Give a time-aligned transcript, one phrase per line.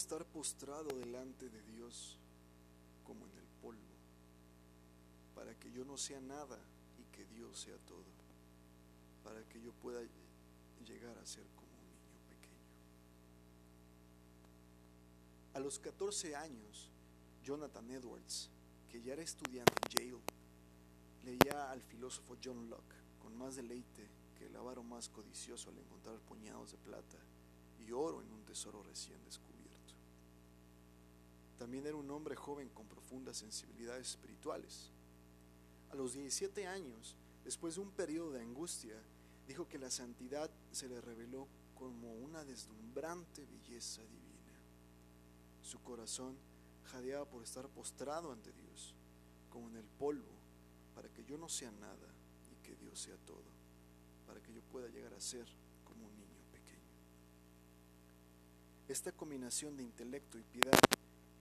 [0.00, 2.18] Estar postrado delante de Dios
[3.04, 3.89] como en el polvo,
[5.40, 6.58] para que yo no sea nada
[6.98, 8.04] y que Dios sea todo,
[9.24, 10.02] para que yo pueda
[10.84, 12.68] llegar a ser como un niño pequeño.
[15.54, 16.90] A los 14 años,
[17.42, 18.50] Jonathan Edwards,
[18.90, 20.22] que ya era estudiante en Yale,
[21.24, 26.20] leía al filósofo John Locke con más deleite que el avaro más codicioso al encontrar
[26.20, 27.16] puñados de plata
[27.78, 29.94] y oro en un tesoro recién descubierto.
[31.56, 34.92] También era un hombre joven con profundas sensibilidades espirituales.
[35.90, 38.94] A los 17 años, después de un periodo de angustia,
[39.46, 44.52] dijo que la santidad se le reveló como una deslumbrante belleza divina.
[45.62, 46.36] Su corazón
[46.84, 48.94] jadeaba por estar postrado ante Dios,
[49.50, 50.32] como en el polvo,
[50.94, 52.14] para que yo no sea nada
[52.52, 53.50] y que Dios sea todo,
[54.26, 55.46] para que yo pueda llegar a ser
[55.84, 56.94] como un niño pequeño.
[58.88, 60.78] Esta combinación de intelecto y piedad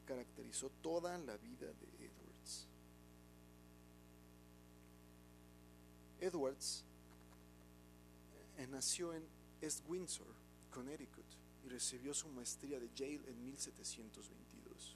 [0.05, 2.28] caracterizó toda la vida de Edwards.
[6.19, 6.83] Edwards
[8.57, 9.23] eh, nació en
[9.61, 10.27] East Windsor,
[10.71, 11.25] Connecticut,
[11.65, 14.95] y recibió su maestría de Yale en 1722.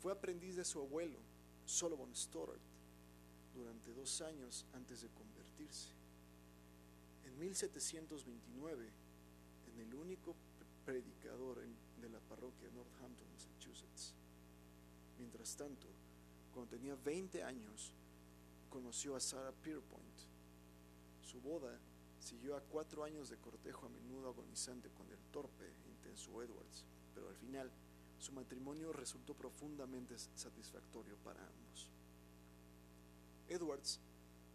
[0.00, 1.18] Fue aprendiz de su abuelo,
[1.66, 2.60] Solomon Stoddard,
[3.54, 5.90] durante dos años antes de convertirse.
[7.26, 8.88] En 1729,
[9.72, 10.34] en el único
[10.84, 11.60] predicador
[12.00, 14.14] de la parroquia de Northampton, Massachusetts.
[15.18, 15.86] Mientras tanto,
[16.52, 17.92] cuando tenía 20 años,
[18.70, 20.20] conoció a Sarah Pierpoint.
[21.22, 21.78] Su boda
[22.18, 26.86] siguió a cuatro años de cortejo a menudo agonizante con el torpe e intenso Edwards,
[27.14, 27.70] pero al final
[28.18, 31.90] su matrimonio resultó profundamente satisfactorio para ambos.
[33.48, 34.00] Edwards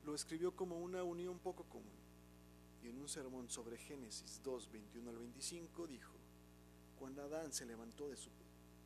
[0.06, 2.06] lo escribió como una unión poco común
[2.84, 6.14] y en un sermón sobre Génesis 2, 21 al 25 dijo,
[7.00, 8.30] cuando Adán se levantó de su,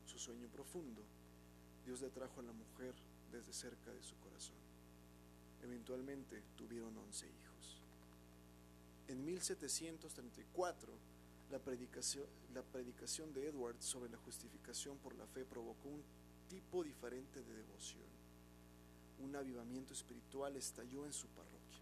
[0.06, 1.02] su sueño profundo,
[1.84, 2.94] Dios le trajo a la mujer
[3.30, 4.69] desde cerca de su corazón.
[5.80, 7.80] Eventualmente tuvieron once hijos.
[9.08, 10.92] En 1734,
[11.50, 16.02] la predicación, la predicación de Edwards sobre la justificación por la fe provocó un
[16.50, 18.04] tipo diferente de devoción.
[19.24, 21.80] Un avivamiento espiritual estalló en su parroquia.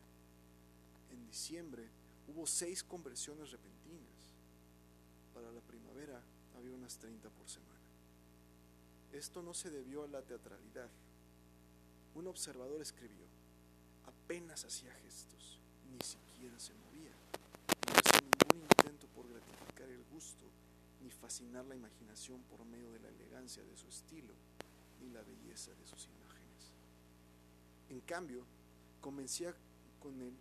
[1.10, 1.82] En diciembre
[2.28, 4.30] hubo seis conversiones repentinas.
[5.34, 6.22] Para la primavera
[6.56, 7.74] había unas 30 por semana.
[9.12, 10.88] Esto no se debió a la teatralidad.
[12.14, 13.26] Un observador escribió,
[14.28, 15.58] apenas hacía gestos,
[15.90, 17.12] ni siquiera se movía.
[17.86, 20.44] No hacía ningún intento por gratificar el gusto,
[21.02, 24.34] ni fascinar la imaginación por medio de la elegancia de su estilo,
[25.00, 26.74] ni la belleza de sus imágenes.
[27.88, 28.44] En cambio,
[29.00, 29.54] convencía
[29.98, 30.34] con, el,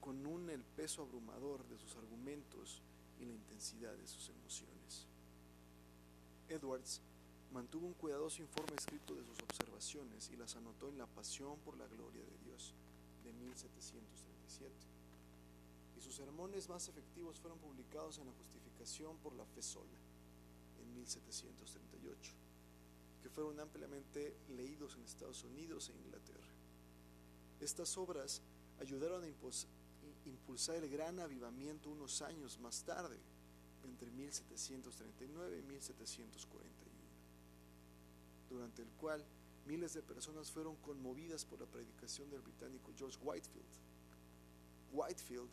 [0.00, 2.82] con un el peso abrumador de sus argumentos
[3.20, 5.06] y la intensidad de sus emociones.
[6.48, 7.00] Edwards
[7.52, 11.78] mantuvo un cuidadoso informe escrito de sus observaciones y las anotó en La Pasión por
[11.78, 12.74] la Gloria de Dios
[13.30, 14.74] de 1737.
[15.96, 19.98] Y sus sermones más efectivos fueron publicados en La Justificación por la Fe Sola
[20.80, 22.32] en 1738,
[23.22, 26.48] que fueron ampliamente leídos en Estados Unidos e Inglaterra.
[27.60, 28.42] Estas obras
[28.80, 29.28] ayudaron a
[30.26, 33.18] impulsar el gran avivamiento unos años más tarde,
[33.84, 36.90] entre 1739 y 1741
[38.50, 39.24] durante el cual
[39.66, 43.66] miles de personas fueron conmovidas por la predicación del británico George Whitefield.
[44.92, 45.48] Whitefield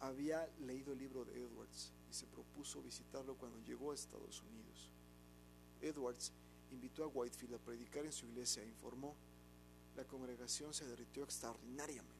[0.00, 4.90] había leído el libro de Edwards y se propuso visitarlo cuando llegó a Estados Unidos.
[5.80, 6.32] Edwards
[6.70, 9.14] invitó a Whitefield a predicar en su iglesia e informó,
[9.96, 12.14] la congregación se derritió extraordinariamente.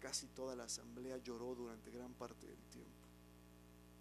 [0.00, 2.90] Casi toda la asamblea lloró durante gran parte del tiempo.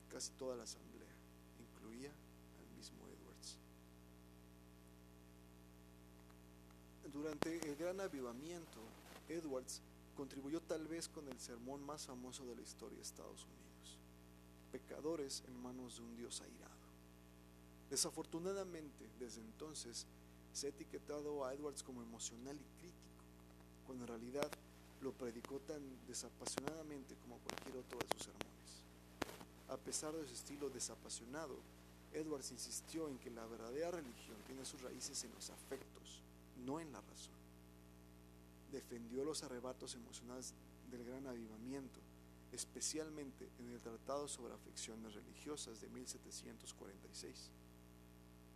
[0.10, 1.14] Casi toda la asamblea,
[1.60, 2.12] incluía
[7.20, 8.80] Durante el gran avivamiento,
[9.28, 9.82] Edwards
[10.16, 13.98] contribuyó tal vez con el sermón más famoso de la historia de Estados Unidos,
[14.72, 16.80] Pecadores en manos de un Dios airado.
[17.90, 20.08] Desafortunadamente, desde entonces,
[20.54, 23.26] se ha etiquetado a Edwards como emocional y crítico,
[23.86, 24.50] cuando en realidad
[25.02, 28.84] lo predicó tan desapasionadamente como cualquier otro de sus sermones.
[29.68, 31.58] A pesar de su estilo desapasionado,
[32.14, 36.24] Edwards insistió en que la verdadera religión tiene sus raíces en los afectos,
[36.70, 37.34] no en la razón.
[38.72, 40.54] Defendió los arrebatos emocionales
[40.92, 42.00] del gran avivamiento,
[42.52, 47.50] especialmente en el Tratado sobre Afecciones Religiosas de 1746,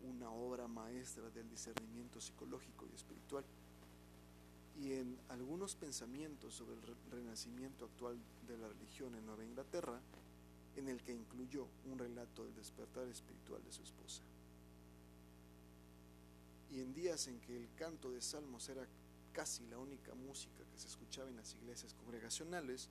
[0.02, 3.44] una obra maestra del discernimiento psicológico y espiritual,
[4.80, 6.82] y en algunos pensamientos sobre el
[7.12, 8.18] renacimiento actual
[8.48, 10.00] de la religión en Nueva Inglaterra,
[10.76, 14.23] en el que incluyó un relato del despertar espiritual de su esposa.
[16.94, 18.88] Días en que el canto de salmos era
[19.34, 22.88] casi la única música que se escuchaba en las iglesias congregacionales,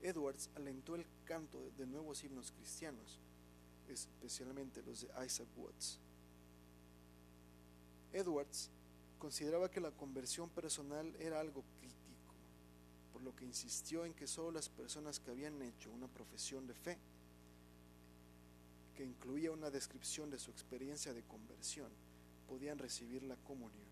[0.00, 3.18] Edwards alentó el canto de nuevos himnos cristianos,
[3.88, 5.98] especialmente los de Isaac Watts.
[8.12, 8.70] Edwards
[9.18, 12.34] consideraba que la conversión personal era algo crítico,
[13.12, 16.74] por lo que insistió en que solo las personas que habían hecho una profesión de
[16.74, 16.98] fe,
[18.94, 21.90] que incluía una descripción de su experiencia de conversión,
[22.48, 23.88] podían recibir la comunión.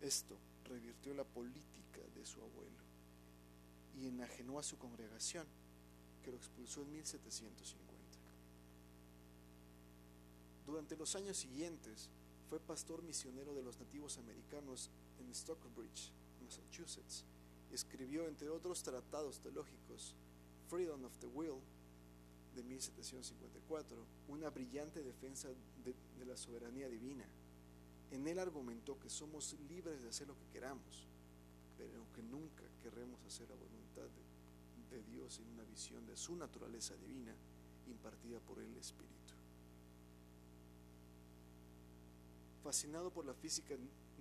[0.00, 2.84] Esto revirtió la política de su abuelo
[4.00, 5.46] y enajenó a su congregación,
[6.22, 7.94] que lo expulsó en 1750.
[10.66, 12.08] Durante los años siguientes,
[12.48, 14.90] fue pastor misionero de los nativos americanos
[15.20, 16.12] en Stockbridge,
[16.42, 17.24] Massachusetts.
[17.72, 20.14] Escribió, entre otros tratados teológicos,
[20.68, 21.60] Freedom of the Will,
[22.54, 23.96] de 1754,
[24.28, 25.48] una brillante defensa
[25.84, 27.24] de, la soberanía divina.
[28.10, 31.06] En él argumentó que somos libres de hacer lo que queramos,
[31.76, 36.36] pero que nunca querremos hacer la voluntad de, de Dios en una visión de su
[36.36, 37.34] naturaleza divina
[37.88, 39.14] impartida por el Espíritu.
[42.62, 43.74] Fascinado por la física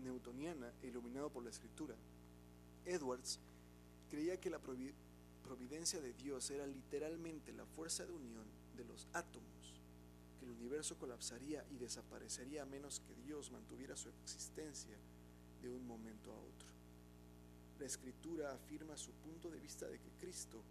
[0.04, 1.96] newtoniana e iluminado por la escritura,
[2.86, 3.40] Edwards
[4.10, 8.46] creía que la providencia de Dios era literalmente la fuerza de unión
[8.76, 9.53] de los átomos,
[10.44, 14.98] el universo colapsaría y desaparecería a menos que Dios mantuviera su existencia
[15.62, 16.68] de un momento a otro.
[17.80, 20.62] La escritura afirma su punto de vista de que Cristo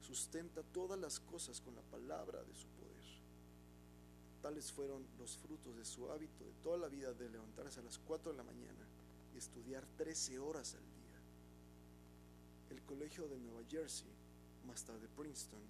[0.00, 3.02] sustenta todas las cosas con la palabra de su poder.
[4.42, 7.98] Tales fueron los frutos de su hábito de toda la vida de levantarse a las
[7.98, 8.86] 4 de la mañana
[9.34, 11.20] y estudiar 13 horas al día.
[12.70, 14.10] El Colegio de Nueva Jersey,
[14.66, 15.62] más tarde Princeton,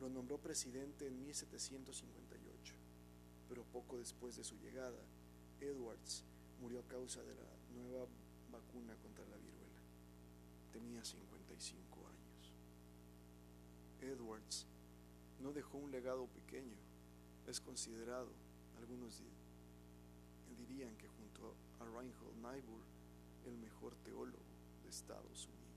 [0.00, 2.74] lo nombró presidente en 1758,
[3.48, 5.00] pero poco después de su llegada,
[5.60, 6.24] Edwards
[6.60, 8.06] murió a causa de la nueva
[8.50, 9.80] vacuna contra la viruela.
[10.72, 12.52] Tenía 55 años.
[14.00, 14.66] Edwards
[15.40, 16.90] no dejó un legado pequeño
[17.50, 18.30] es considerado,
[18.78, 19.22] algunos
[20.56, 22.82] dirían que junto a Reinhold Niebuhr,
[23.46, 24.44] el mejor teólogo
[24.84, 25.69] de Estados Unidos.